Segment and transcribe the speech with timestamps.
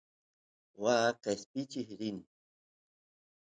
[0.81, 2.17] waa qeshpichiy rin